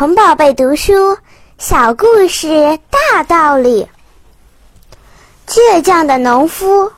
[0.00, 1.18] 童宝贝读书
[1.58, 3.86] 小故事大道理。
[5.46, 6.90] 倔强的农夫。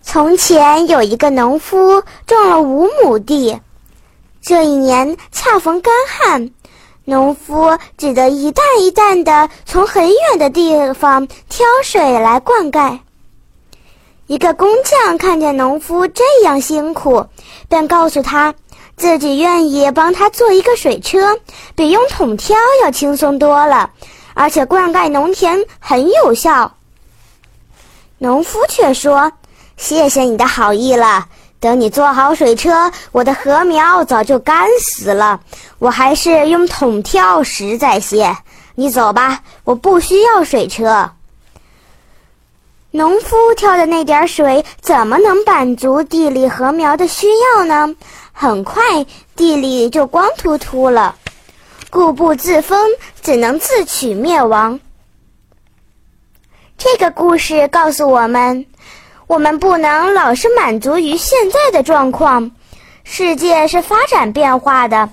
[0.00, 3.60] 从前有一个农夫种了五亩地，
[4.40, 6.50] 这一年恰逢干旱，
[7.04, 13.00] 农夫只得一担一担的从很远的地方挑水来灌溉。
[14.26, 17.26] 一个工匠看见农夫这样辛苦，
[17.68, 18.54] 便告诉他。
[18.96, 21.38] 自己愿意帮他做一个水车，
[21.74, 23.90] 比用桶挑要轻松多了，
[24.34, 26.72] 而且灌溉农田很有效。
[28.18, 29.32] 农夫却说
[29.76, 31.26] ：“谢谢你的好意了，
[31.58, 35.40] 等你做好水车，我的禾苗早就干死了，
[35.78, 38.36] 我还是用桶挑实在些。
[38.74, 41.10] 你走吧，我不需要水车。”
[42.94, 47.96] 农夫挑的那点水怎么能满足地里禾苗的需要呢？
[48.32, 48.82] 很快，
[49.34, 51.16] 地里就光秃秃了。
[51.88, 52.90] 固步自封，
[53.22, 54.78] 只能自取灭亡。
[56.76, 58.66] 这个故事告诉我们：
[59.26, 62.50] 我们不能老是满足于现在的状况。
[63.04, 65.08] 世界是发展变化的，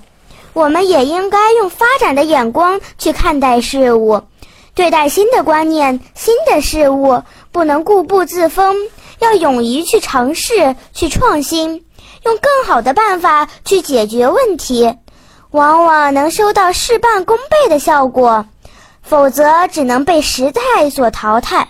[0.52, 4.22] 我们也应该用发展的眼光去看待事物，
[4.74, 8.76] 对待新的观念、新的事物，不能固步自封，
[9.18, 11.84] 要勇于去尝试、去创新。
[12.24, 14.94] 用更好的办法去解决问题，
[15.50, 18.44] 往往能收到事半功倍的效果；
[19.02, 21.68] 否则，只能被时代所淘汰。